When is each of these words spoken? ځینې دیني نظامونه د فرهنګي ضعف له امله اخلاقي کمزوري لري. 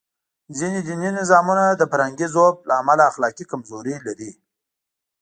ځینې 0.57 0.79
دیني 0.87 1.09
نظامونه 1.19 1.63
د 1.71 1.81
فرهنګي 1.91 2.27
ضعف 2.35 2.55
له 2.67 2.73
امله 2.81 3.03
اخلاقي 3.11 3.43
کمزوري 3.51 3.95
لري. 4.05 4.31